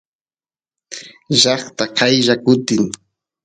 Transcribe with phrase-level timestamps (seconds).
[1.41, 2.85] llaqta qaylla kutin